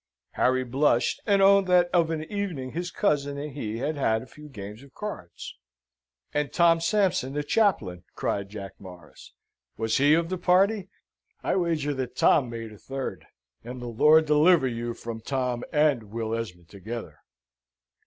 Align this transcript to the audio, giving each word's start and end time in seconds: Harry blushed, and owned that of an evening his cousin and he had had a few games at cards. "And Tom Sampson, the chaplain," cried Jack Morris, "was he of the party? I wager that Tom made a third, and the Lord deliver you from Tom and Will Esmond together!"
Harry 0.31 0.63
blushed, 0.63 1.21
and 1.27 1.43
owned 1.43 1.67
that 1.67 1.87
of 1.93 2.09
an 2.09 2.23
evening 2.23 2.71
his 2.71 2.89
cousin 2.89 3.37
and 3.37 3.51
he 3.51 3.77
had 3.77 3.97
had 3.97 4.23
a 4.23 4.25
few 4.25 4.49
games 4.49 4.81
at 4.81 4.95
cards. 4.95 5.55
"And 6.33 6.51
Tom 6.51 6.79
Sampson, 6.81 7.33
the 7.33 7.43
chaplain," 7.43 8.03
cried 8.15 8.49
Jack 8.49 8.71
Morris, 8.79 9.31
"was 9.77 9.97
he 9.99 10.15
of 10.15 10.29
the 10.29 10.39
party? 10.39 10.89
I 11.43 11.55
wager 11.55 11.93
that 11.93 12.15
Tom 12.15 12.49
made 12.49 12.71
a 12.73 12.79
third, 12.79 13.27
and 13.63 13.79
the 13.79 13.85
Lord 13.89 14.25
deliver 14.25 14.67
you 14.67 14.95
from 14.95 15.21
Tom 15.21 15.63
and 15.71 16.05
Will 16.05 16.33
Esmond 16.33 16.69
together!" 16.69 17.19